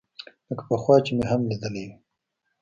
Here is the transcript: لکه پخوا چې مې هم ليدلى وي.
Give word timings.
لکه 0.49 0.63
پخوا 0.69 0.95
چې 1.05 1.11
مې 1.17 1.25
هم 1.31 1.41
ليدلى 1.49 1.83
وي. 1.87 1.95